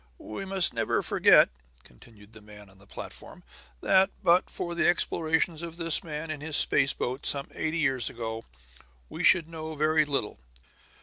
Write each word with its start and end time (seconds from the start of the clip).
"We 0.17 0.45
must 0.45 0.73
never 0.73 1.03
forget," 1.03 1.49
continued 1.83 2.33
the 2.33 2.41
man 2.41 2.71
on 2.71 2.79
the 2.79 2.87
platform, 2.87 3.43
"that, 3.81 4.09
but 4.23 4.49
for 4.49 4.73
the 4.73 4.87
explorations 4.89 5.61
of 5.61 5.77
this 5.77 6.03
man 6.03 6.31
and 6.31 6.41
his 6.41 6.57
space 6.57 6.91
boat, 6.93 7.23
some 7.23 7.49
eighty 7.53 7.77
years 7.77 8.09
ago, 8.09 8.43
we 9.09 9.23
should 9.23 9.47
know 9.47 9.75
very 9.75 10.03
little. 10.05 10.39